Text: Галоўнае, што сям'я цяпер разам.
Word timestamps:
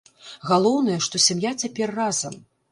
Галоўнае, 0.51 0.97
што 1.09 1.23
сям'я 1.27 1.53
цяпер 1.61 1.97
разам. 2.03 2.45